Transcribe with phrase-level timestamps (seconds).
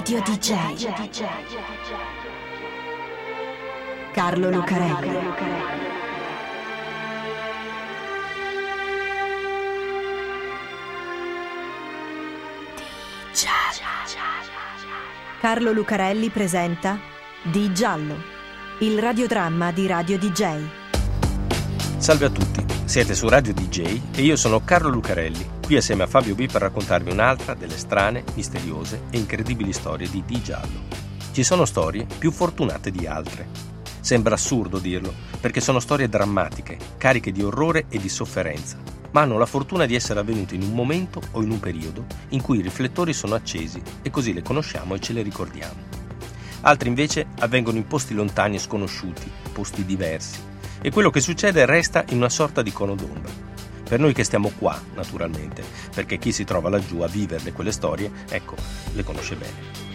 [0.00, 0.90] Radio DJ.
[4.14, 5.18] Carlo Lucarelli.
[15.38, 16.98] Carlo Lucarelli presenta
[17.42, 18.16] Di Giallo,
[18.78, 20.62] il radiodramma di Radio DJ.
[21.98, 22.59] Salve a tutti,
[22.90, 26.62] siete su Radio DJ e io sono Carlo Lucarelli, qui assieme a Fabio B per
[26.62, 30.80] raccontarvi un'altra delle strane, misteriose e incredibili storie di Di Giallo.
[31.30, 33.46] Ci sono storie più fortunate di altre.
[34.00, 38.76] Sembra assurdo dirlo, perché sono storie drammatiche, cariche di orrore e di sofferenza
[39.12, 42.42] ma hanno la fortuna di essere avvenute in un momento o in un periodo in
[42.42, 45.98] cui i riflettori sono accesi e così le conosciamo e ce le ricordiamo.
[46.62, 50.38] Altri invece avvengono in posti lontani e sconosciuti, posti diversi,
[50.82, 53.32] e quello che succede resta in una sorta di cono d'ombra.
[53.88, 55.62] Per noi che stiamo qua, naturalmente,
[55.94, 58.54] perché chi si trova laggiù a viverle quelle storie, ecco,
[58.92, 59.88] le conosce bene.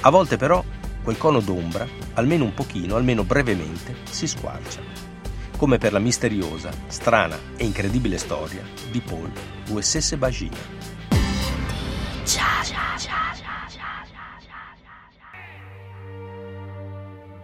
[0.00, 0.64] A volte però
[1.02, 5.10] quel cono d'ombra, almeno un pochino, almeno brevemente, si squarcia
[5.62, 9.30] come per la misteriosa, strana e incredibile storia di Paul
[9.68, 10.56] USS Bagina.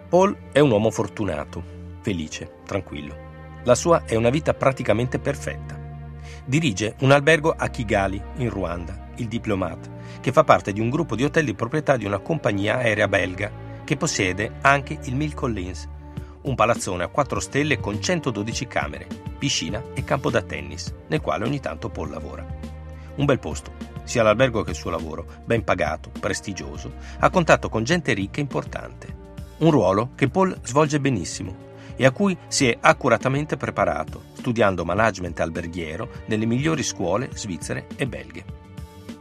[0.08, 1.62] Paul è un uomo fortunato,
[2.08, 3.60] felice, tranquillo.
[3.64, 5.78] La sua è una vita praticamente perfetta.
[6.46, 11.14] Dirige un albergo a Kigali, in Ruanda, il Diplomat, che fa parte di un gruppo
[11.14, 13.52] di hotel di proprietà di una compagnia aerea belga
[13.84, 15.86] che possiede anche il Mill Collins,
[16.42, 21.44] un palazzone a 4 stelle con 112 camere, piscina e campo da tennis, nel quale
[21.44, 22.46] ogni tanto Paul lavora.
[23.16, 23.72] Un bel posto,
[24.04, 28.42] sia l'albergo che il suo lavoro, ben pagato, prestigioso, a contatto con gente ricca e
[28.42, 29.16] importante.
[29.58, 31.66] Un ruolo che Paul svolge benissimo
[31.98, 38.06] e a cui si è accuratamente preparato, studiando management alberghiero nelle migliori scuole svizzere e
[38.06, 38.44] belghe.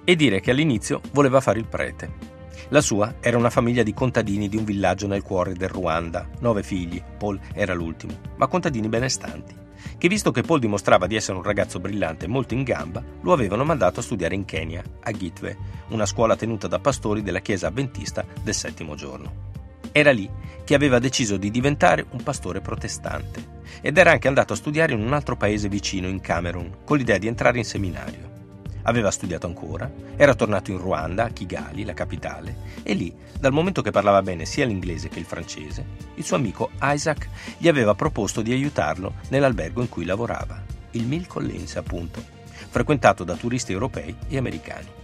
[0.06, 2.36] E dire che all'inizio voleva fare il prete,
[2.70, 6.64] la sua era una famiglia di contadini di un villaggio nel cuore del Ruanda, nove
[6.64, 9.56] figli, Paul era l'ultimo, ma contadini benestanti,
[9.98, 13.32] che visto che Paul dimostrava di essere un ragazzo brillante e molto in gamba, lo
[13.32, 15.58] avevano mandato a studiare in Kenya, a Gitwe,
[15.90, 19.46] una scuola tenuta da pastori della chiesa avventista del settimo giorno.
[19.92, 20.30] Era lì
[20.64, 25.02] che aveva deciso di diventare un pastore protestante ed era anche andato a studiare in
[25.02, 28.36] un altro paese vicino, in Camerun, con l'idea di entrare in seminario.
[28.84, 33.82] Aveva studiato ancora, era tornato in Ruanda, a Kigali, la capitale, e lì, dal momento
[33.82, 37.28] che parlava bene sia l'inglese che il francese, il suo amico Isaac
[37.58, 42.24] gli aveva proposto di aiutarlo nell'albergo in cui lavorava, il Mill Collins appunto,
[42.70, 44.97] frequentato da turisti europei e americani.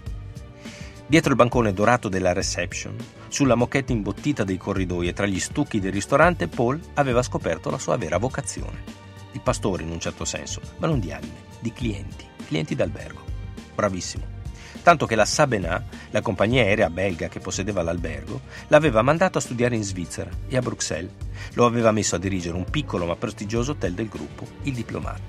[1.13, 2.95] Dietro il bancone dorato della reception,
[3.27, 7.77] sulla moquette imbottita dei corridoi e tra gli stucchi del ristorante, Paul aveva scoperto la
[7.77, 8.81] sua vera vocazione.
[9.33, 13.21] Il pastore in un certo senso, ma non di anime, di clienti, clienti d'albergo
[13.75, 14.25] bravissimo.
[14.81, 19.75] Tanto che la Sabena, la compagnia aerea belga che possedeva l'albergo, l'aveva mandato a studiare
[19.75, 21.11] in Svizzera e a Bruxelles.
[21.53, 25.21] Lo aveva messo a dirigere un piccolo ma prestigioso hotel del gruppo, il Diplomat.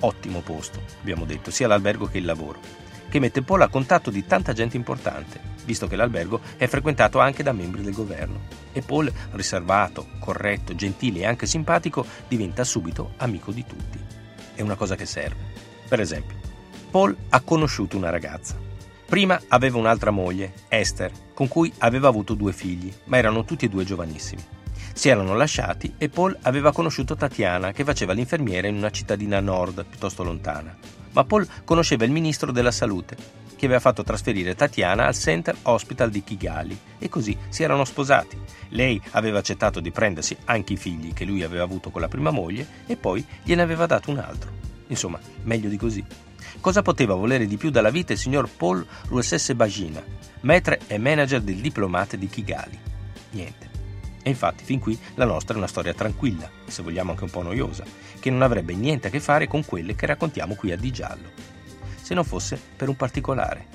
[0.00, 2.81] Ottimo posto, abbiamo detto, sia l'albergo che il lavoro,
[3.12, 7.42] che mette Paul a contatto di tanta gente importante, visto che l'albergo è frequentato anche
[7.42, 8.40] da membri del governo.
[8.72, 13.98] E Paul, riservato, corretto, gentile e anche simpatico, diventa subito amico di tutti.
[14.54, 15.52] È una cosa che serve.
[15.86, 16.38] Per esempio,
[16.90, 18.58] Paul ha conosciuto una ragazza.
[19.04, 23.68] Prima aveva un'altra moglie, Esther, con cui aveva avuto due figli, ma erano tutti e
[23.68, 24.42] due giovanissimi.
[24.94, 29.84] Si erano lasciati e Paul aveva conosciuto Tatiana, che faceva l'infermiera in una cittadina nord,
[29.84, 31.01] piuttosto lontana.
[31.12, 33.16] Ma Paul conosceva il ministro della salute,
[33.62, 38.36] che aveva fatto trasferire Tatiana al Center Hospital di Kigali e così si erano sposati.
[38.70, 42.30] Lei aveva accettato di prendersi anche i figli che lui aveva avuto con la prima
[42.30, 44.50] moglie e poi gliene aveva dato un altro.
[44.88, 46.04] Insomma, meglio di così.
[46.60, 50.02] Cosa poteva volere di più dalla vita il signor Paul Russesse Bagina,
[50.40, 52.78] maître e manager del diplomate di Kigali?
[53.30, 53.71] Niente.
[54.22, 57.42] E infatti fin qui la nostra è una storia tranquilla, se vogliamo anche un po'
[57.42, 57.84] noiosa,
[58.20, 61.30] che non avrebbe niente a che fare con quelle che raccontiamo qui a Di Giallo.
[62.00, 63.66] Se non fosse per un particolare.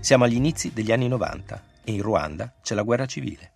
[0.00, 3.52] Siamo agli inizi degli anni 90 e in Ruanda c'è la guerra civile.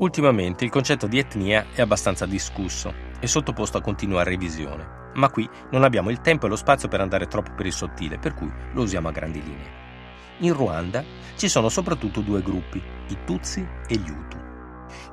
[0.00, 5.48] Ultimamente il concetto di etnia è abbastanza discusso e sottoposto a continua revisione ma qui
[5.70, 8.50] non abbiamo il tempo e lo spazio per andare troppo per il sottile, per cui
[8.72, 9.87] lo usiamo a grandi linee.
[10.38, 11.04] In Ruanda
[11.36, 14.36] ci sono soprattutto due gruppi, i Tutsi e gli Hutu.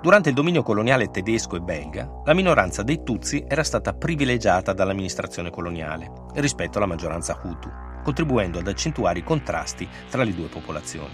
[0.01, 5.49] Durante il dominio coloniale tedesco e belga, la minoranza dei Tutsi era stata privilegiata dall'amministrazione
[5.49, 7.69] coloniale rispetto alla maggioranza Hutu,
[8.03, 11.13] contribuendo ad accentuare i contrasti tra le due popolazioni.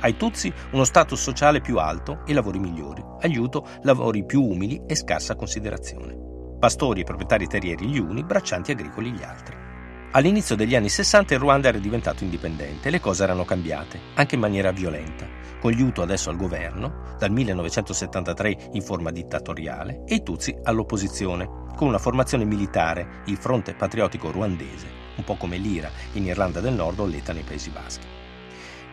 [0.00, 4.80] Ai Tutsi uno status sociale più alto e lavori migliori, agli Hutu lavori più umili
[4.86, 6.28] e scarsa considerazione
[6.60, 9.69] pastori e proprietari terrieri gli uni, braccianti agricoli gli altri.
[10.12, 14.34] All'inizio degli anni 60 il Ruanda era diventato indipendente e le cose erano cambiate, anche
[14.34, 15.24] in maniera violenta,
[15.60, 21.68] con gli Hutu adesso al governo, dal 1973 in forma dittatoriale, e i Tutsi all'opposizione,
[21.76, 26.74] con una formazione militare, il Fronte Patriottico Ruandese, un po' come l'IRA in Irlanda del
[26.74, 28.06] Nord o l'ETA nei Paesi Baschi.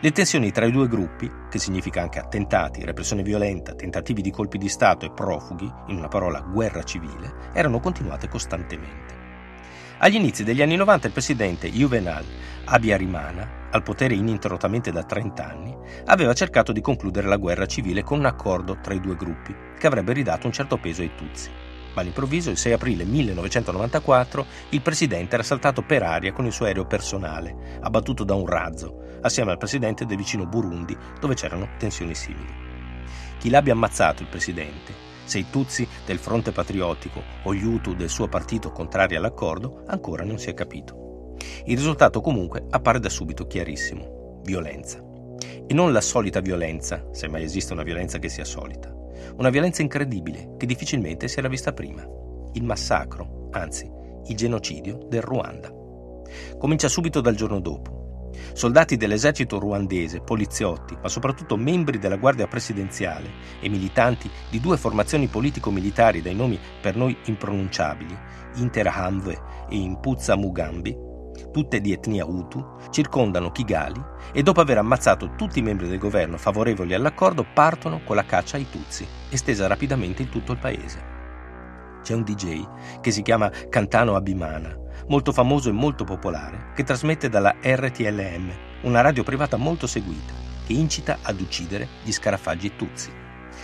[0.00, 4.56] Le tensioni tra i due gruppi, che significa anche attentati, repressione violenta, tentativi di colpi
[4.56, 9.17] di Stato e profughi, in una parola guerra civile, erano continuate costantemente.
[10.00, 12.24] Agli inizi degli anni 90 il presidente Juvenal
[12.66, 18.20] Abiyarimana, al potere ininterrottamente da 30 anni, aveva cercato di concludere la guerra civile con
[18.20, 21.50] un accordo tra i due gruppi, che avrebbe ridato un certo peso ai Tutsi.
[21.94, 26.66] Ma all'improvviso, il 6 aprile 1994, il presidente era saltato per aria con il suo
[26.66, 32.14] aereo personale, abbattuto da un razzo, assieme al presidente del vicino Burundi, dove c'erano tensioni
[32.14, 32.54] simili.
[33.38, 38.08] Chi l'abbia ammazzato il presidente se i Tutsi del fronte patriottico o gli Hutu del
[38.08, 41.36] suo partito contrari all'accordo ancora non si è capito.
[41.66, 44.40] Il risultato comunque appare da subito chiarissimo.
[44.42, 45.04] Violenza.
[45.66, 48.90] E non la solita violenza, se mai esiste una violenza che sia solita.
[49.36, 52.02] Una violenza incredibile che difficilmente si era vista prima.
[52.54, 53.88] Il massacro, anzi,
[54.26, 55.70] il genocidio del Ruanda.
[56.58, 57.97] Comincia subito dal giorno dopo,
[58.52, 63.30] Soldati dell'esercito ruandese, poliziotti, ma soprattutto membri della Guardia Presidenziale
[63.60, 68.16] e militanti di due formazioni politico-militari dai nomi per noi impronunciabili,
[68.54, 71.06] Interahamwe e Impuzza Mugambi,
[71.52, 74.02] tutte di etnia Hutu, circondano Kigali
[74.32, 78.56] e dopo aver ammazzato tutti i membri del governo favorevoli all'accordo partono con la caccia
[78.56, 81.16] ai Tutsi, estesa rapidamente in tutto il paese.
[82.02, 84.76] C'è un DJ che si chiama Cantano Abimana,
[85.08, 88.52] molto famoso e molto popolare, che trasmette dalla RTLM,
[88.82, 90.32] una radio privata molto seguita,
[90.66, 93.10] che incita ad uccidere gli scarafaggi Tutsi.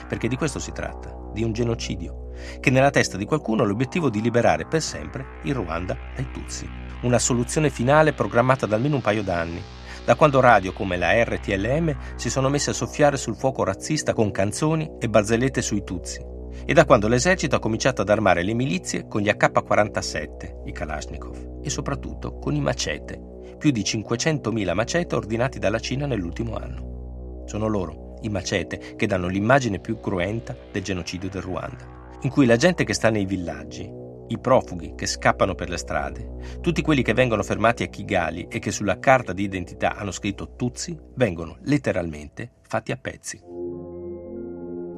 [0.09, 2.31] Perché di questo si tratta, di un genocidio,
[2.61, 6.69] che nella testa di qualcuno ha l'obiettivo di liberare per sempre il Ruanda dai Tutsi.
[7.03, 9.63] Una soluzione finale programmata da almeno un paio d'anni,
[10.05, 14.31] da quando radio come la RTLM si sono messe a soffiare sul fuoco razzista con
[14.31, 16.33] canzoni e barzellette sui Tutsi,
[16.65, 21.61] e da quando l'esercito ha cominciato ad armare le milizie con gli AK-47, i Kalashnikov,
[21.63, 23.21] e soprattutto con i macete,
[23.59, 27.43] più di 500.000 macete ordinati dalla Cina nell'ultimo anno.
[27.47, 32.47] Sono loro, i macete, che danno l'immagine più cruenta del genocidio del Ruanda, in cui
[32.47, 37.03] la gente che sta nei villaggi, i profughi che scappano per le strade, tutti quelli
[37.03, 41.59] che vengono fermati a Kigali e che sulla carta di identità hanno scritto Tutsi, vengono
[41.63, 43.54] letteralmente fatti a pezzi.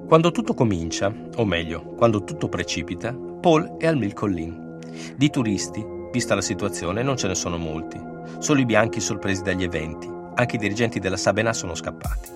[0.06, 4.78] Quando tutto comincia, o meglio, quando tutto precipita, Paul è al Mill Collin.
[5.16, 8.00] Di turisti, vista la situazione, non ce ne sono molti.
[8.38, 10.08] Solo i bianchi sorpresi dagli eventi.
[10.36, 12.30] Anche i dirigenti della Sabena sono scappati.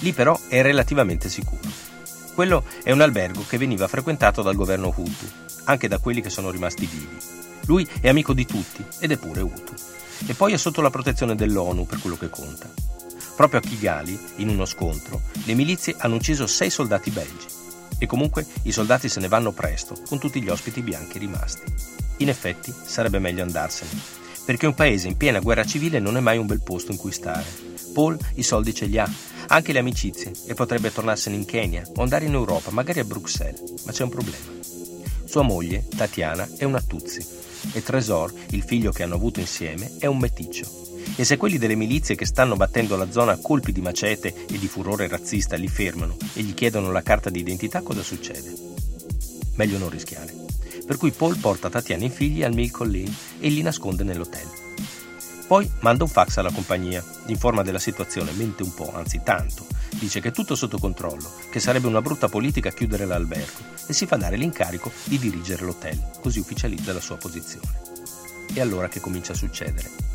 [0.00, 1.70] Lì però è relativamente sicuro.
[2.34, 5.26] Quello è un albergo che veniva frequentato dal governo Hutu,
[5.64, 7.16] anche da quelli che sono rimasti vivi.
[7.64, 9.72] Lui è amico di tutti ed è pure Hutu.
[10.26, 12.68] E poi è sotto la protezione dell'ONU per quello che conta.
[13.38, 17.46] Proprio a Kigali, in uno scontro, le milizie hanno ucciso sei soldati belgi.
[17.96, 21.62] E comunque i soldati se ne vanno presto, con tutti gli ospiti bianchi rimasti.
[22.16, 23.92] In effetti sarebbe meglio andarsene,
[24.44, 27.12] perché un paese in piena guerra civile non è mai un bel posto in cui
[27.12, 27.46] stare.
[27.94, 29.08] Paul i soldi ce li ha,
[29.46, 33.84] anche le amicizie, e potrebbe tornarsene in Kenya o andare in Europa, magari a Bruxelles,
[33.84, 34.52] ma c'è un problema.
[35.26, 37.24] Sua moglie, Tatiana, è una Tutsi
[37.72, 41.74] e Tresor, il figlio che hanno avuto insieme, è un meticcio e se quelli delle
[41.74, 45.68] milizie che stanno battendo la zona a colpi di macete e di furore razzista li
[45.68, 48.52] fermano e gli chiedono la carta d'identità, cosa succede?
[49.56, 50.34] Meglio non rischiare.
[50.86, 54.48] Per cui Paul porta Tatiana e i figli al Mill Collin e li nasconde nell'hotel.
[55.46, 59.66] Poi manda un fax alla compagnia, informa della situazione, mente un po', anzi tanto.
[59.90, 64.06] Dice che è tutto sotto controllo, che sarebbe una brutta politica chiudere l'albergo e si
[64.06, 67.66] fa dare l'incarico di dirigere l'hotel, così ufficializza la sua posizione.
[68.52, 70.07] E allora che comincia a succedere?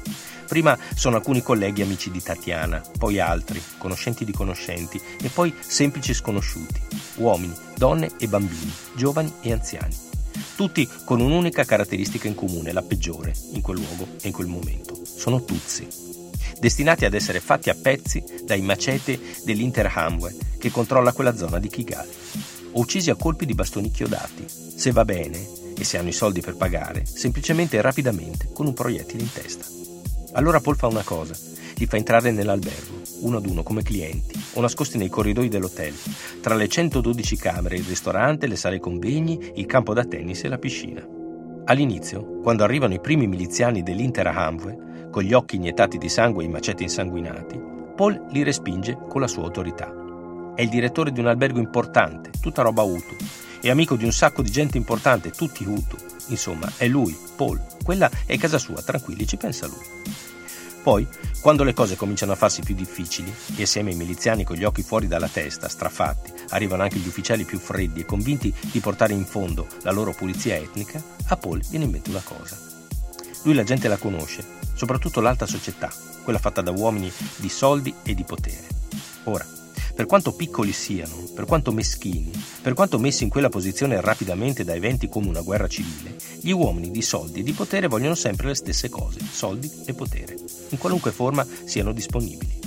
[0.48, 6.14] Prima sono alcuni colleghi amici di Tatiana, poi altri, conoscenti di conoscenti e poi semplici
[6.14, 6.82] sconosciuti,
[7.16, 9.96] uomini, donne e bambini, giovani e anziani.
[10.56, 15.00] Tutti con un'unica caratteristica in comune, la peggiore, in quel luogo e in quel momento.
[15.04, 15.88] Sono tuzzi,
[16.60, 22.10] destinati ad essere fatti a pezzi dai macete dell'Interhamwe che controlla quella zona di Kigali,
[22.72, 25.46] o uccisi a colpi di bastoni chiodati, se va bene
[25.76, 29.73] e se hanno i soldi per pagare, semplicemente e rapidamente con un proiettile in testa.
[30.34, 31.36] Allora Paul fa una cosa,
[31.76, 35.94] li fa entrare nell'albergo, uno ad uno come clienti, o nascosti nei corridoi dell'hotel,
[36.42, 40.58] tra le 112 camere, il ristorante, le sale convegni, il campo da tennis e la
[40.58, 41.06] piscina.
[41.66, 46.48] All'inizio, quando arrivano i primi miliziani dell'Intera Hamwe, con gli occhi iniettati di sangue e
[46.48, 47.62] i maceti insanguinati,
[47.96, 49.94] Paul li respinge con la sua autorità.
[50.56, 53.16] È il direttore di un albergo importante, tutta roba Hutu,
[53.62, 55.96] e amico di un sacco di gente importante, tutti Hutu.
[56.30, 59.86] Insomma, è lui, Paul, quella è casa sua, tranquilli, ci pensa lui.
[60.84, 61.08] Poi,
[61.40, 64.84] quando le cose cominciano a farsi più difficili, e assieme ai miliziani con gli occhi
[64.84, 69.26] fuori dalla testa, strafatti, arrivano anche gli ufficiali più freddi e convinti di portare in
[69.26, 72.58] fondo la loro pulizia etnica, a Paul viene in mente una cosa.
[73.44, 75.90] Lui la gente la conosce, soprattutto l'alta società,
[76.24, 78.68] quella fatta da uomini di soldi e di potere.
[79.24, 79.46] Ora,
[79.96, 82.32] per quanto piccoli siano, per quanto meschini,
[82.62, 86.90] per quanto messi in quella posizione rapidamente da eventi come una guerra civile, gli uomini
[86.90, 90.36] di soldi e di potere vogliono sempre le stesse cose, soldi e potere,
[90.70, 92.60] in qualunque forma siano disponibili.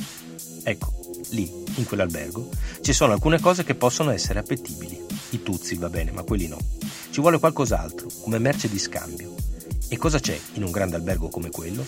[0.62, 0.92] Ecco,
[1.30, 2.49] lì, in quell'albergo,
[2.80, 5.04] ci sono alcune cose che possono essere appetibili.
[5.30, 6.59] I tuzzi va bene, ma quelli no.
[7.11, 9.35] Ci vuole qualcos'altro, come merce di scambio.
[9.88, 11.85] E cosa c'è in un grande albergo come quello?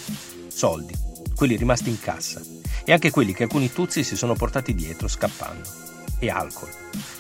[0.49, 0.95] Soldi,
[1.35, 2.41] quelli rimasti in cassa,
[2.89, 5.69] e anche quelli che alcuni tuzzi si sono portati dietro scappando.
[6.19, 6.71] E alcol.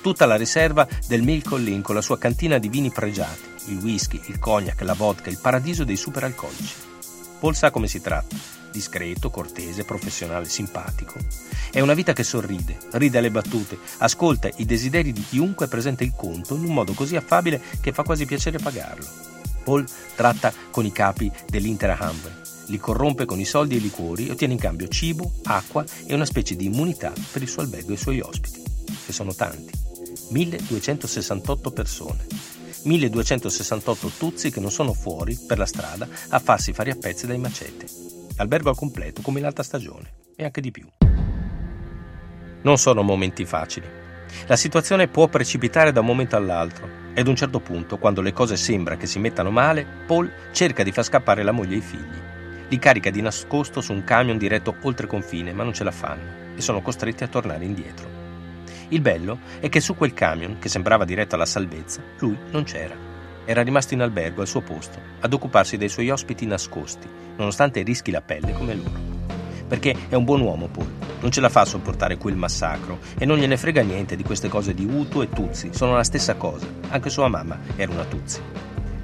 [0.01, 4.19] Tutta la riserva del Milk Lin con la sua cantina di vini pregiati, il whisky,
[4.29, 6.75] il cognac, la vodka, il paradiso dei superalcolici.
[7.39, 8.35] Paul sa come si tratta.
[8.73, 11.19] Discreto, cortese, professionale, simpatico.
[11.71, 16.15] È una vita che sorride, ride alle battute, ascolta i desideri di chiunque presenta il
[16.17, 19.07] conto in un modo così affabile che fa quasi piacere pagarlo.
[19.65, 19.85] Paul
[20.17, 24.33] tratta con i capi dell'Intera Hamwe, li corrompe con i soldi e i liquori e
[24.33, 27.95] ottiene in cambio cibo, acqua e una specie di immunità per il suo albergo e
[27.95, 28.63] i suoi ospiti,
[29.05, 29.73] che sono tanti.
[30.31, 32.27] 1268 persone.
[32.85, 37.39] 1268 tuzzi che non sono fuori per la strada a farsi fare a pezzi dai
[37.39, 37.87] macete.
[38.37, 40.87] Albergo al completo come in alta stagione e anche di più.
[42.63, 43.87] Non sono momenti facili.
[44.47, 48.33] La situazione può precipitare da un momento all'altro e ad un certo punto, quando le
[48.33, 51.83] cose sembra che si mettano male, Paul cerca di far scappare la moglie e i
[51.83, 52.37] figli
[52.69, 56.47] li carica di nascosto su un camion diretto oltre confine, ma non ce la fanno
[56.55, 58.07] e sono costretti a tornare indietro.
[58.89, 62.95] Il bello è che su quel camion, che sembrava diretto alla salvezza, lui non c'era.
[63.45, 68.11] Era rimasto in albergo al suo posto, ad occuparsi dei suoi ospiti nascosti, nonostante rischi
[68.11, 69.17] la pelle come loro.
[69.67, 73.25] Perché è un buon uomo Paul, non ce la fa a sopportare quel massacro e
[73.25, 76.67] non gliene frega niente di queste cose di Utu e Tuzzi, sono la stessa cosa,
[76.89, 78.41] anche sua mamma era una Tuzzi.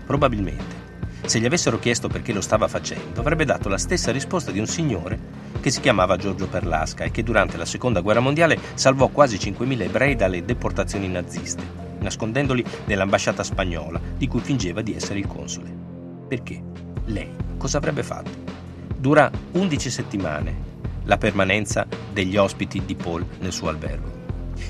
[0.06, 0.84] Probabilmente
[1.26, 4.66] se gli avessero chiesto perché lo stava facendo, avrebbe dato la stessa risposta di un
[4.66, 5.19] signore
[5.61, 9.81] che si chiamava Giorgio Perlasca e che durante la seconda guerra mondiale salvò quasi 5.000
[9.81, 11.62] ebrei dalle deportazioni naziste,
[12.00, 15.75] nascondendoli nell'ambasciata spagnola, di cui fingeva di essere il console.
[16.28, 16.62] Perché?
[17.07, 18.31] Lei cosa avrebbe fatto?
[18.97, 20.73] Dura 11 settimane
[21.04, 24.24] la permanenza degli ospiti di Paul nel suo albergo.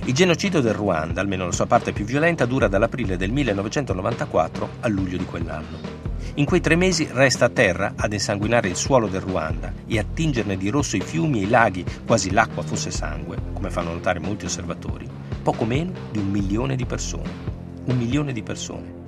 [0.04, 4.92] Il genocidio del Ruanda, almeno la sua parte più violenta, dura dall'aprile del 1994 al
[4.92, 6.02] luglio di quell'anno.
[6.36, 10.04] In quei tre mesi resta a terra ad insanguinare il suolo del Ruanda e a
[10.04, 14.18] tingerne di rosso i fiumi e i laghi, quasi l'acqua fosse sangue, come fanno notare
[14.18, 15.08] molti osservatori,
[15.42, 17.30] poco meno di un milione di persone.
[17.84, 19.02] Un milione di persone.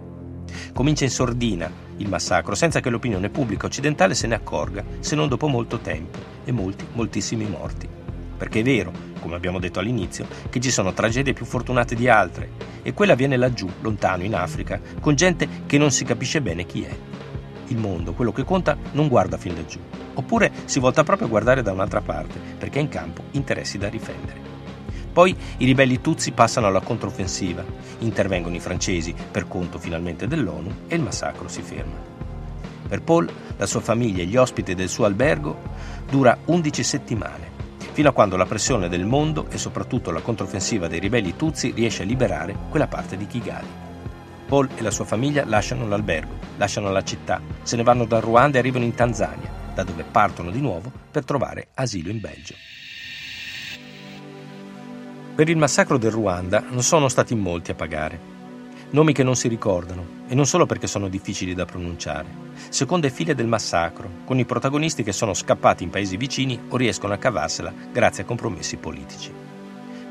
[0.73, 5.29] Comincia in sordina il massacro, senza che l'opinione pubblica occidentale se ne accorga, se non
[5.29, 7.96] dopo molto tempo e molti, moltissimi morti.
[8.37, 12.51] Perché è vero, come abbiamo detto all'inizio, che ci sono tragedie più fortunate di altre,
[12.83, 16.83] e quella avviene laggiù, lontano, in Africa, con gente che non si capisce bene chi
[16.83, 16.97] è
[17.69, 19.81] il mondo, quello che conta, non guarda fin laggiù.
[20.15, 23.89] Oppure si volta proprio a guardare da un'altra parte, perché ha in campo interessi da
[23.89, 24.55] difendere.
[25.13, 27.65] Poi i ribelli Tutsi passano alla controffensiva,
[28.01, 32.15] intervengono i francesi per conto finalmente dell'ONU e il massacro si ferma.
[32.87, 35.59] Per Paul, la sua famiglia e gli ospiti del suo albergo
[36.09, 37.51] dura 11 settimane,
[37.97, 42.03] fino a quando la pressione del mondo e soprattutto la controffensiva dei ribelli Tutsi riesce
[42.03, 43.67] a liberare quella parte di Kigali.
[44.47, 48.59] Paul e la sua famiglia lasciano l'albergo, lasciano la città, se ne vanno da Ruanda
[48.59, 52.55] e arrivano in Tanzania, da dove partono di nuovo per trovare asilo in Belgio.
[55.35, 58.36] Per il massacro del Ruanda non sono stati molti a pagare.
[58.91, 62.27] Nomi che non si ricordano, e non solo perché sono difficili da pronunciare.
[62.69, 67.13] Seconde file del massacro, con i protagonisti che sono scappati in paesi vicini o riescono
[67.13, 69.33] a cavarsela grazie a compromessi politici.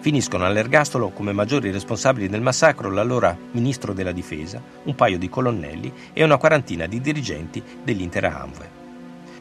[0.02, 5.92] Finiscono all'ergastolo come maggiori responsabili del massacro l'allora ministro della difesa, un paio di colonnelli
[6.14, 8.84] e una quarantina di dirigenti dell'intera Amve.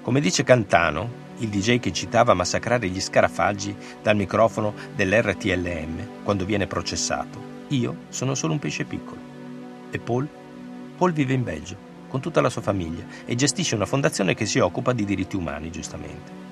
[0.00, 6.66] Come dice Cantano, il DJ che citava massacrare gli scarafaggi dal microfono dell'RTLM quando viene
[6.66, 9.20] processato, io sono solo un pesce piccolo.
[9.90, 10.28] E Paul?
[10.96, 11.76] Paul vive in Belgio,
[12.08, 15.70] con tutta la sua famiglia, e gestisce una fondazione che si occupa di diritti umani,
[15.70, 16.42] giustamente.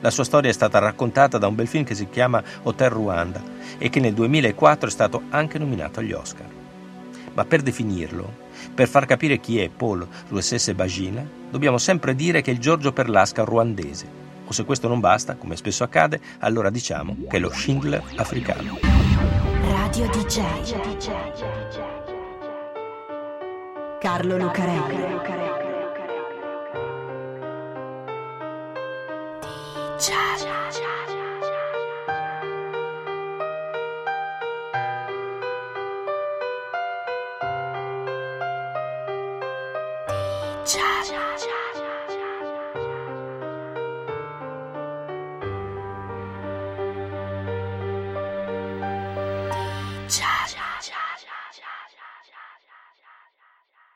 [0.00, 3.42] La sua storia è stata raccontata da un bel film che si chiama Hotel Ruanda
[3.76, 6.46] e che nel 2004 è stato anche nominato agli Oscar.
[7.34, 8.32] Ma per definirlo,
[8.74, 12.92] per far capire chi è Paul Ruessesse Bagina, dobbiamo sempre dire che è il Giorgio
[12.92, 14.18] Perlasca ruandese.
[14.46, 19.19] O se questo non basta, come spesso accade, allora diciamo che è lo Schindler africano.
[19.70, 20.42] Radio DJ.
[24.00, 25.39] Carlo Lucarelli.